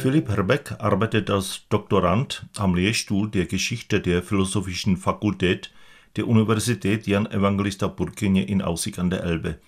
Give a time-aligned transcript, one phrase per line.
[0.00, 5.72] Philipp Herbeck arbeitet als Doktorand am Lehrstuhl der Geschichte der Philosophischen Fakultät
[6.14, 9.58] der Universität Jan Evangelista Burkyně in Aussig an der Elbe.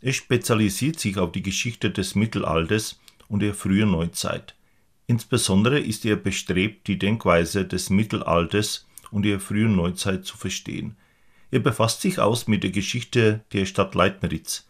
[0.00, 4.54] Er spezialisiert sich auf die Geschichte des Mittelalters und der frühen Neuzeit.
[5.06, 10.96] Insbesondere ist er bestrebt, die Denkweise des Mittelalters und der frühen Neuzeit zu verstehen.
[11.50, 14.66] Er befasst sich aus mit der Geschichte der Stadt Leitmeritz.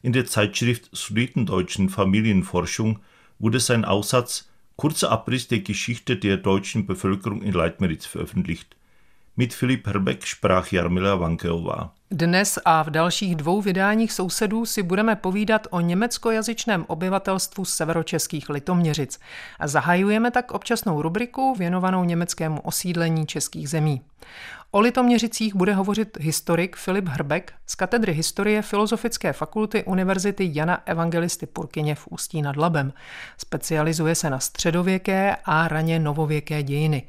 [0.00, 3.00] In der Zeitschrift Sudetendeutschen Familienforschung
[3.42, 8.74] wurde sein Aussatz Kurzer Abriss der Geschichte der deutschen Bevölkerung in Leitmeritz veröffentlicht.
[9.36, 11.92] Mit Filip Herbeck sprach Jarmila Vankeová.
[12.10, 19.20] Dnes a v dalších dvou vydáních sousedů si budeme povídat o německojazyčném obyvatelstvu severočeských Litoměřic.
[19.58, 24.00] A zahajujeme tak občasnou rubriku věnovanou německému osídlení českých zemí.
[24.70, 31.46] O Litoměřicích bude hovořit historik Filip Hrbek z katedry historie Filozofické fakulty Univerzity Jana Evangelisty
[31.46, 32.92] Purkyně v Ústí nad Labem.
[33.38, 37.02] Specializuje se na středověké a raně novověké dějiny.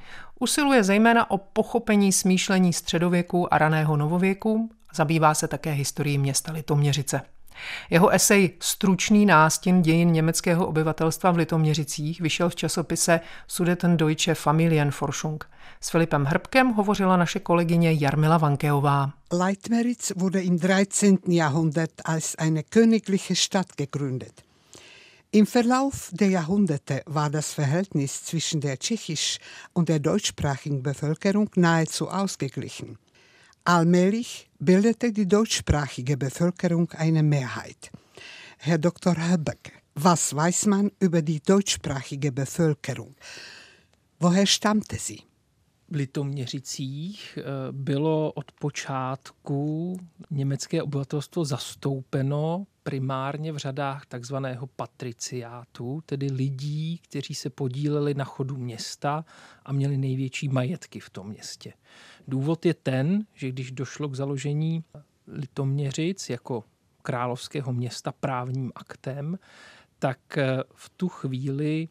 [0.44, 7.22] Usiluje zejména o pochopení smýšlení středověku a raného novověku, zabývá se také historií města Litoměřice.
[7.89, 15.50] Jeho esej Stručný nástin dějin německého obyvatelstva v Litoměřicích vyšel v časopise Sudetendeutsche Familienforschung.
[15.81, 19.09] S Filipem Hrbkem hovořila naše kolegyně Jarmila Vankeová.
[19.31, 21.03] Leitmeritz wurde im 13.
[21.28, 24.53] Jahrhundert als eine königliche Stadt gegründet.
[25.35, 29.39] Im Verlauf der Jahrhunderte war das Verhältnis zwischen der tschechisch-
[29.73, 32.99] und der deutschsprachigen Bevölkerung nahezu ausgeglichen.
[33.63, 37.91] Allmählich bildete die deutschsprachige Bevölkerung eine Mehrheit.
[38.59, 39.16] Herr Dr.
[39.16, 43.15] Höbeck, was weiß man über die deutschsprachige Bevölkerung?
[44.19, 45.23] Woher stammte sie?
[45.89, 49.97] v Litoměřicích eh, bylo od počátku
[50.29, 58.57] německé obyvatelstvo zastoupeno primárně v řadách takzvaného patriciátu, tedy lidí, kteří se podíleli na chodu
[58.57, 59.25] města
[59.66, 61.73] a měli největší majetky v tom městě.
[62.27, 64.83] Důvod je ten, že když došlo k založení
[65.27, 66.63] Litoměřic jako
[67.01, 69.39] královského města právním aktem,
[70.00, 71.89] tak eh, v tu chvíli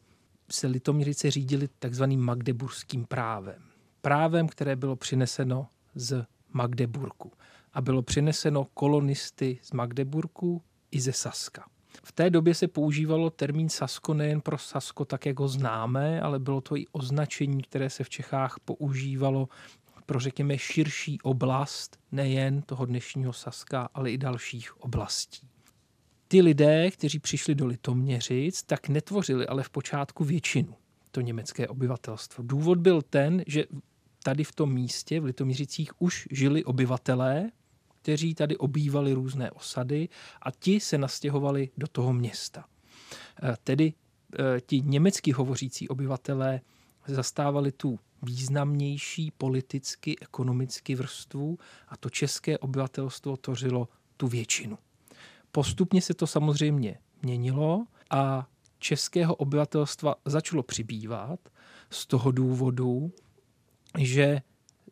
[0.51, 3.73] se Litoměřice řídili takzvaným magdeburským právem
[4.03, 7.31] právem, které bylo přineseno z Magdeburku.
[7.73, 10.61] A bylo přineseno kolonisty z Magdeburku
[10.93, 11.65] i ze Saska.
[12.03, 16.39] V té době se používalo termín Sasko nejen pro Sasko, tak jak ho známe, ale
[16.39, 19.49] bylo to i označení, které se v Čechách používalo
[20.05, 25.49] pro, řekněme, širší oblast, nejen toho dnešního Saska, ale i dalších oblastí.
[26.27, 30.75] Ty lidé, kteří přišli do Litoměřic, tak netvořili ale v počátku většinu
[31.11, 32.43] to německé obyvatelstvo.
[32.47, 33.65] Důvod byl ten, že
[34.23, 37.51] tady v tom místě, v Litomířicích, už žili obyvatelé,
[38.03, 40.09] kteří tady obývali různé osady
[40.41, 42.65] a ti se nastěhovali do toho města.
[43.43, 43.93] E, tedy
[44.39, 46.61] e, ti německy hovořící obyvatelé
[47.07, 53.87] zastávali tu významnější politicky, ekonomicky vrstvu a to české obyvatelstvo tvořilo
[54.17, 54.77] tu většinu.
[55.51, 58.47] Postupně se to samozřejmě měnilo a
[58.79, 61.39] českého obyvatelstva začalo přibývat
[61.89, 63.11] z toho důvodu,
[63.99, 64.41] že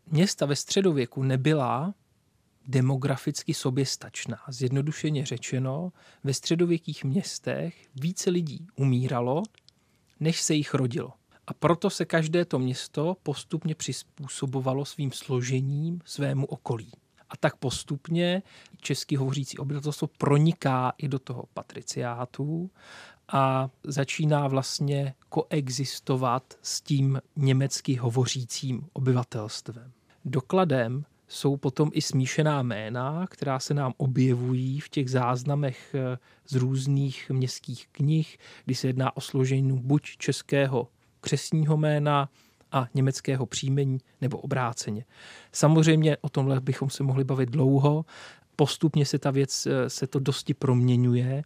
[0.06, 1.94] města ve středověku nebyla
[2.68, 4.38] demograficky soběstačná.
[4.50, 5.92] Zjednodušeně řečeno,
[6.24, 9.44] ve středověkých městech více lidí umíralo,
[10.20, 11.14] než se jich rodilo.
[11.48, 16.92] A proto se každé to město postupně přizpůsobovalo svým složením svému okolí.
[17.30, 18.44] A tak postupně
[18.78, 22.72] český hovořící obyvatelstvo proniká i do toho patriciátu
[23.28, 29.92] a začíná vlastně koexistovat s tím německy hovořícím obyvatelstvem.
[30.25, 36.18] Dokladem jsou potom i smíšená jména, která se nám objevují v těch záznamech eh,
[36.48, 40.88] z různých městských knih, kdy se jedná o složení buď českého
[41.22, 42.30] křesního jména
[42.72, 45.06] a německého příjmení nebo obráceně.
[45.51, 48.06] Samozřejmě o tomhle bychom se mohli bavit dlouho.
[48.56, 51.44] Postupně se ta věc, eh, se to dosti proměňuje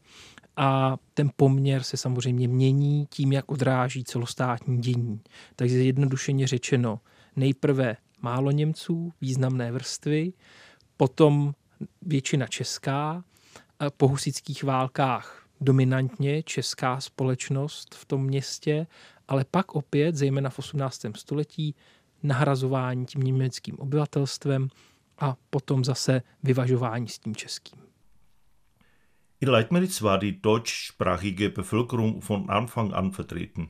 [0.58, 5.22] a ten poměr se samozřejmě mění tím, jak odráží celostátní dění.
[5.56, 7.00] Takže jednodušeně řečeno,
[7.36, 10.33] nejprve málo Němců, významné vrstvy,
[10.98, 11.54] potom
[12.01, 13.24] většina česká,
[13.98, 18.88] po husických válkách dominantně česká společnost v tom městě,
[19.27, 21.06] ale pak opět, zejména v 18.
[21.16, 21.75] století,
[22.24, 24.68] nahrazování tím německým obyvatelstvem
[25.19, 27.81] a potom zase vyvažování s tím českým.
[29.42, 33.68] In Leitmeritz war die deutschsprachige Bevölkerung von Anfang an vertreten.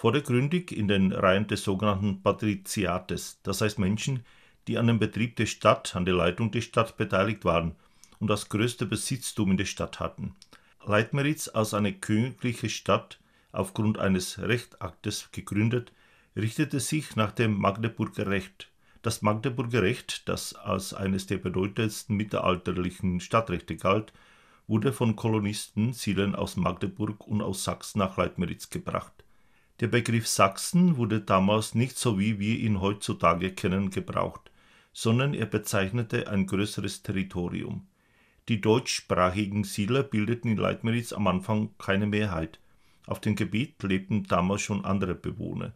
[0.00, 4.24] Vordergründig in den Reihen des sogenannten Patriziates, das heißt Menschen,
[4.66, 7.74] die an dem Betrieb der Stadt, an der Leitung der Stadt beteiligt waren
[8.18, 10.34] und das größte Besitztum in der Stadt hatten.
[10.86, 13.20] Leitmeritz als eine königliche Stadt
[13.52, 15.92] aufgrund eines Rechtaktes gegründet,
[16.34, 18.70] richtete sich nach dem Magdeburger Recht.
[19.02, 24.14] Das Magdeburger Recht, das als eines der bedeutendsten mittelalterlichen Stadtrechte galt,
[24.66, 29.12] wurde von Kolonisten Siedlern aus Magdeburg und aus Sachsen nach Leitmeritz gebracht.
[29.80, 34.50] Der Begriff Sachsen wurde damals nicht so wie wir ihn heutzutage kennen gebraucht,
[34.92, 37.86] sondern er bezeichnete ein größeres Territorium.
[38.50, 42.60] Die deutschsprachigen Siedler bildeten in Leitmeritz am Anfang keine Mehrheit.
[43.06, 45.72] Auf dem Gebiet lebten damals schon andere Bewohner.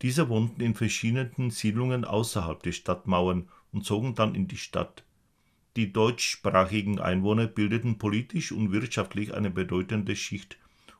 [0.00, 5.04] Diese wohnten in verschiedenen Siedlungen außerhalb der Stadtmauern und zogen dann in die Stadt.
[5.76, 10.56] Die deutschsprachigen Einwohner bildeten politisch und wirtschaftlich eine bedeutende Schicht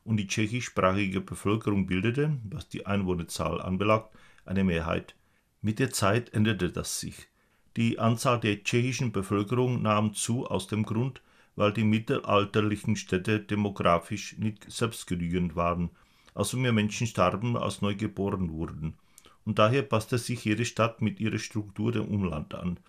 [0.07, 4.05] und die tschechischsprachige Bevölkerung bildete, was die Einwohnerzahl anbelangt,
[4.45, 5.15] eine Mehrheit.
[5.61, 7.27] Mit der Zeit änderte das sich.
[7.75, 11.21] Die Anzahl der tschechischen Bevölkerung nahm zu aus dem Grund,
[11.57, 15.89] weil die mittelalterlichen Städte demografisch nicht selbstgenügend waren,
[16.33, 18.93] also mehr Menschen starben, als neu geboren wurden.
[19.43, 22.79] Und daher passte sich jede Stadt mit ihrer Struktur dem Umland an.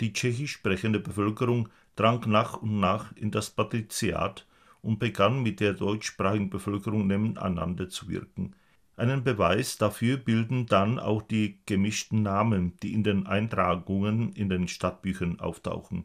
[0.00, 4.44] Die tschechisch sprechende Bevölkerung drang nach und nach in das Patriziat
[4.82, 8.54] und begann mit der deutschsprachigen Bevölkerung nebeneinander zu wirken.
[8.96, 14.66] Einen Beweis dafür bilden dann auch die gemischten Namen, die in den Eintragungen in den
[14.66, 16.04] Stadtbüchern auftauchen.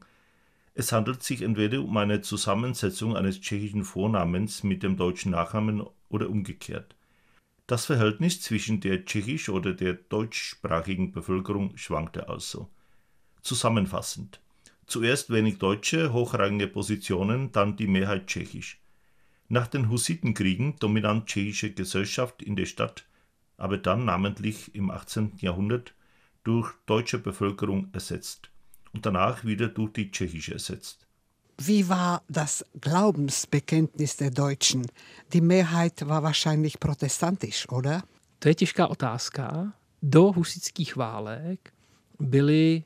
[0.75, 6.29] Es handelt sich entweder um eine Zusammensetzung eines tschechischen Vornamens mit dem deutschen Nachnamen oder
[6.29, 6.95] umgekehrt.
[7.65, 12.69] Das Verhältnis zwischen der tschechisch- oder der deutschsprachigen Bevölkerung schwankte also.
[13.41, 14.42] Zusammenfassend.
[14.85, 18.79] Zuerst wenig Deutsche, hochrangige Positionen, dann die Mehrheit tschechisch.
[19.49, 23.05] Nach den Hussitenkriegen dominant tschechische Gesellschaft in der Stadt,
[23.57, 25.33] aber dann namentlich im 18.
[25.37, 25.93] Jahrhundert
[26.43, 28.49] durch deutsche Bevölkerung ersetzt
[28.93, 31.07] und danach wieder durch die tschechische ersetzt.
[31.59, 34.87] Wie war das Glaubensbekenntnis der Deutschen?
[35.33, 38.03] Die Mehrheit war wahrscheinlich protestantisch, oder?
[38.39, 39.73] To je těžká otázka.
[40.01, 41.73] Do husických válek
[42.19, 42.83] byli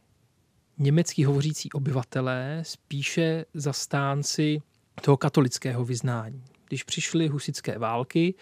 [0.77, 4.61] německý hovořící obyvatelé spíše zastánci
[5.01, 6.43] toho katolického vyznání.
[6.67, 8.35] Když přišly husické války,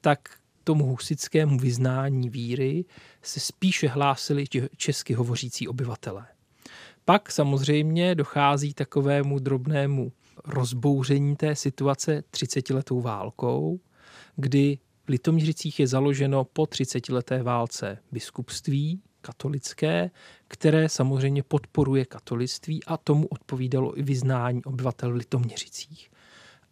[0.00, 2.84] tak tomu husickému vyznání víry
[3.22, 4.44] se spíše hlásili
[4.76, 6.26] česky hovořící obyvatelé.
[7.04, 10.12] Pak samozřejmě dochází takovému drobnému
[10.44, 13.80] rozbouření té situace 30-letou válkou,
[14.36, 20.10] kdy v Litoměřicích je založeno po 30-leté válce biskupství katolické,
[20.48, 26.10] které samozřejmě podporuje katolictví a tomu odpovídalo i vyznání obyvatel v Litoměřicích.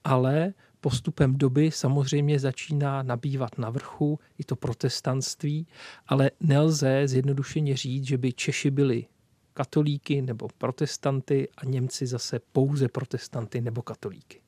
[0.04, 5.66] Ale postupem doby samozřejmě začíná nabývat na vrchu i to protestantství,
[6.06, 9.06] ale nelze zjednodušeně říct, že by Češi byli
[9.54, 14.40] katolíky nebo protestanty a Němci zase pouze protestanty nebo katolíky.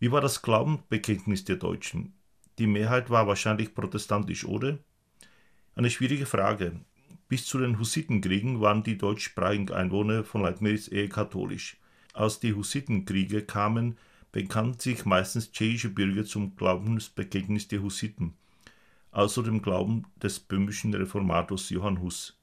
[0.00, 2.12] Wie war das Glaubenbekenntnis der Deutschen?
[2.58, 4.78] Die Mehrheit war wahrscheinlich protestantisch, oder?
[5.76, 6.80] Eine schwierige Frage.
[7.28, 11.78] Bis zu den Hussitenkriegen waren die deutschsprachigen Einwohner von Leitmeritz eher katholisch.
[12.12, 13.98] Als die Hussitenkriege kamen,
[14.30, 18.34] bekannten sich meistens tschechische Bürger zum Glaubensbekenntnis der Hussiten,
[19.10, 22.38] also dem Glauben des böhmischen Reformators Johann Huss.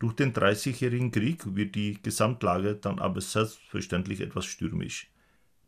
[0.00, 5.08] Durch den Dreißigjährigen Krieg wird die Gesamtlage dann aber selbstverständlich etwas stürmisch.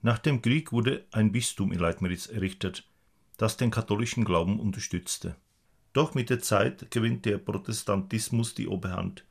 [0.03, 2.89] Nach dem Krieg wurde ein Bistum in Leitmeritz errichtet,
[3.37, 5.37] das den katholischen Glauben unterstützte.
[5.99, 9.25] Doch mit der Zeit gewinnt der Protestantismus die Oberhand.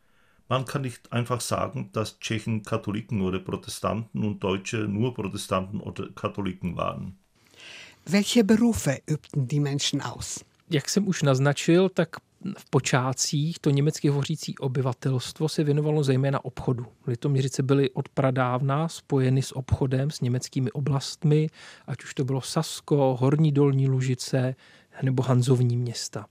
[0.50, 6.10] Man kann nicht einfach sagen, dass Tschechen Katholiken oder Protestanten und Deutsche nur Protestanten oder
[6.14, 7.18] Katholiken waren.
[8.06, 10.44] Welche Berufe übten die Menschen aus?
[10.70, 12.10] Jak jsem už naznačil, tak
[12.58, 16.86] v počátcích to německy hovořící obyvatelstvo se věnovalo zejména obchodu.
[17.08, 21.50] Litoměřice byly od pradávna spojeny s obchodem s německými oblastmi,
[21.88, 24.56] ať už to bylo Sasko, Horní dolní Lužice
[25.02, 26.26] nebo Hanzovní města.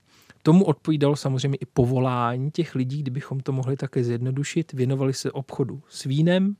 [0.47, 4.73] Tomu odpovídalo samozřejmě i povolání těch lidí, kdybychom to mohli také zjednodušit.
[4.73, 6.55] Věnovali se obchodu s vínem,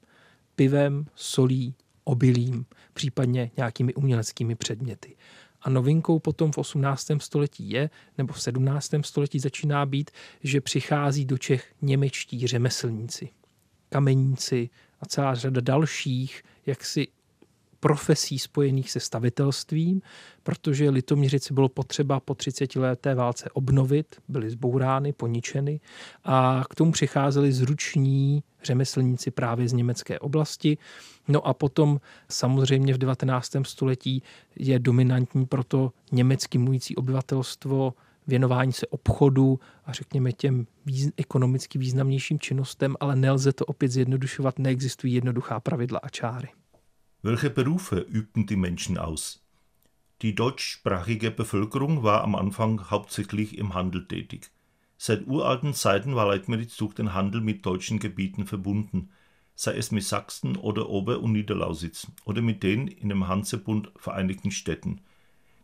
[0.55, 5.15] pivem, solí, obilím, případně nějakými uměleckými předměty.
[5.61, 7.07] A novinkou potom v 18.
[7.17, 8.91] století je, nebo v 17.
[9.01, 10.11] století začíná být,
[10.43, 13.29] že přichází do Čech němečtí řemeslníci,
[13.89, 17.07] kameníci a celá řada dalších jaksi
[17.79, 20.01] profesí spojených se stavitelstvím,
[20.43, 25.79] protože Litoměřici bylo potřeba po 30 leté válce obnovit, byly zbourány, poničeny
[26.23, 30.77] a k tomu přicházeli zruční řemeslníci právě z německé oblasti.
[31.27, 33.51] No a potom samozřejmě v 19.
[33.63, 34.23] století
[34.55, 37.93] je dominantní proto německy mluvící obyvatelstvo
[38.27, 44.59] věnování se obchodu a řekněme těm výz- ekonomicky významnějším činnostem, ale nelze to opět zjednodušovat,
[44.59, 46.49] neexistují jednoduchá pravidla a čáry.
[47.23, 49.43] Welche Berufe übten die Menschen aus?
[50.21, 54.51] Die deutschsprachige Bevölkerung war am Anfang hauptsächlich im Handel tätig.
[54.99, 59.09] Seit uralten Zeiten war Leitmeritz durch den Handel mit deutschen Gebieten verbunden,
[59.55, 64.51] sei es mit Sachsen oder Ober- und Niederlausitz oder mit den in dem Hansebund vereinigten
[64.51, 65.01] Städten.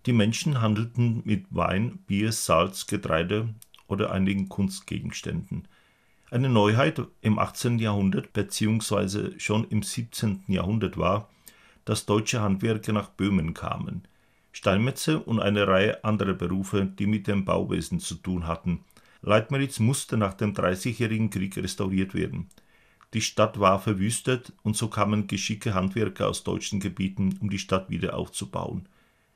[0.08, 3.54] Die Menschen handelten mit Wein, Bier, Salz, Getreide
[3.88, 5.68] oder einigen Kunstgegenständen.
[6.32, 7.78] Eine Neuheit im 18.
[7.78, 9.40] Jahrhundert bzw.
[9.40, 10.46] schon im 17.
[10.48, 11.30] Jahrhundert war,
[11.86, 14.04] dass deutsche Handwerker nach Böhmen kamen.
[14.52, 18.86] Steinmetze und eine Reihe anderer Berufe, die mit dem Bauwesen zu tun hatten.
[19.22, 22.50] Leitmeritz musste nach dem Dreißigjährigen Krieg restauriert werden.
[23.14, 27.90] Die Stadt war verwüstet und so kamen geschicke Handwerker aus deutschen Gebieten, um die Stadt
[27.90, 28.88] wieder aufzubauen.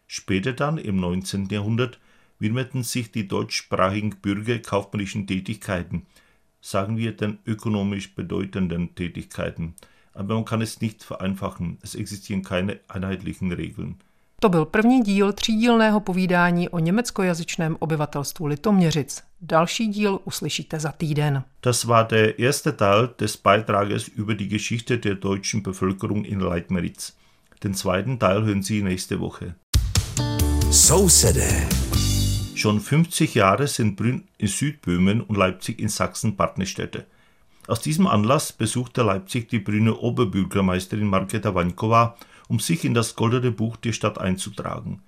[0.07, 1.47] Später dann, im 19.
[1.49, 1.99] Jahrhundert,
[2.39, 6.05] widmeten sich die deutschsprachigen Bürger kaufmännischen Tätigkeiten,
[6.61, 9.75] sagen wir den ökonomisch bedeutenden Tätigkeiten,
[10.17, 11.77] aber man kann es nicht vereinfachen.
[11.83, 13.95] Es existieren keine einheitlichen Regeln.
[14.41, 19.23] To byl první díl třídílného povídání o německojazyčném obyvatelstvu Litoměřic.
[19.41, 21.43] Další díl uslyšíte za týden.
[21.63, 27.13] Das war der erste Teil des Beitrages über die Geschichte der deutschen Bevölkerung in Leitmeritz.
[27.63, 29.55] Den zweiten Teil hören Sie nächste Woche.
[30.71, 31.67] Sousede.
[32.55, 37.05] Schon 50 Jahre sind Brünn in Südböhmen und Leipzig in Sachsen Partnerstädte.
[37.67, 42.15] Aus diesem Anlass besuchte Leipzig die Brünner Oberbürgermeisterin Marketa Wankova,
[42.47, 45.01] um sich in das Goldene Buch der Stadt einzutragen.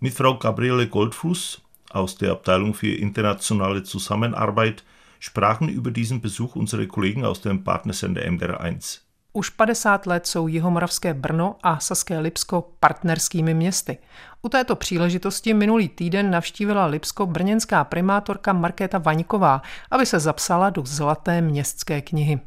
[0.00, 1.60] Mit Frau Gabriele Goldfuß
[1.90, 4.84] aus der Abteilung für internationale Zusammenarbeit
[5.20, 9.00] sprachen über diesen Besuch unsere Kollegen aus dem Partnersender MDR1.
[9.38, 13.98] Už 50 let jsou Jihomoravské Brno a Saské Lipsko partnerskými městy.
[14.42, 20.82] U této příležitosti minulý týden navštívila Lipsko brněnská primátorka Markéta Vaňková, aby se zapsala do
[20.86, 22.40] Zlaté městské knihy.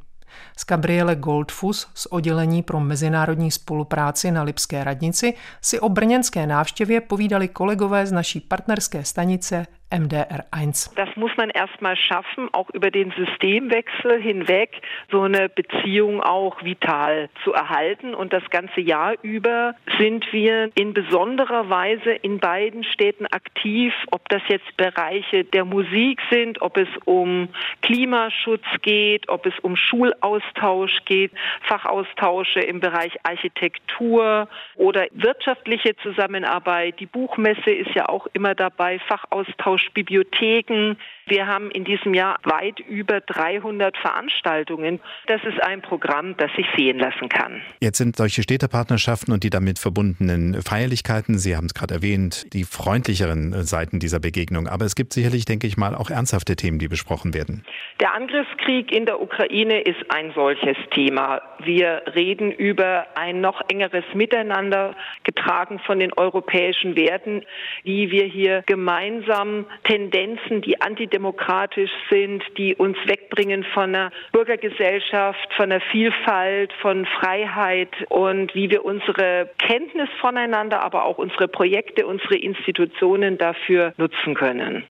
[0.58, 7.02] Z Gabriele Goldfuss z oddělení pro mezinárodní spolupráci na Lipské radnici si o brněnské návštěvě
[7.02, 10.96] povídali kolegové z naší partnerské stanice MDR1.
[10.96, 14.82] Das muss man erstmal schaffen, auch über den Systemwechsel hinweg
[15.12, 18.14] so eine Beziehung auch vital zu erhalten.
[18.16, 24.28] Und das ganze Jahr über sind wir in besonderer Weise in beiden Städten aktiv, ob
[24.30, 27.50] das jetzt Bereiche der Musik sind, ob es um
[27.82, 31.32] Klimaschutz geht, ob es um Schulaustausch geht,
[31.68, 37.00] Fachaustausche im Bereich Architektur oder wirtschaftliche Zusammenarbeit.
[37.00, 40.98] Die Buchmesse ist ja auch immer dabei, Fachaustausch Bibliotheken.
[41.28, 45.00] Wir haben in diesem Jahr weit über 300 Veranstaltungen.
[45.28, 47.62] Das ist ein Programm, das sich sehen lassen kann.
[47.80, 52.64] Jetzt sind solche Städtepartnerschaften und die damit verbundenen Feierlichkeiten, Sie haben es gerade erwähnt, die
[52.64, 54.68] freundlicheren Seiten dieser Begegnung.
[54.68, 57.64] Aber es gibt sicherlich, denke ich mal, auch ernsthafte Themen, die besprochen werden.
[58.00, 61.42] Der Angriffskrieg in der Ukraine ist ein solches Thema.
[61.66, 67.44] Wir reden über ein noch engeres Miteinander, getragen von den europäischen Werten,
[67.84, 75.72] wie wir hier gemeinsam Tendenzen, die antidemokratisch sind, die uns wegbringen von einer Bürgergesellschaft, von
[75.72, 82.36] einer Vielfalt, von Freiheit und wie wir unsere Kenntnis voneinander, aber auch unsere Projekte, unsere
[82.36, 84.86] Institutionen dafür nutzen können.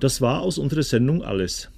[0.00, 1.72] Das war aus unserer Sendung alles.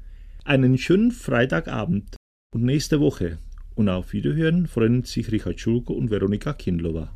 [0.46, 2.16] Einen schönen Freitagabend
[2.56, 3.38] und nächste Woche.
[3.76, 7.16] Und auf Wiederhören freuen sich Richard Schulko und Veronika Kindlova.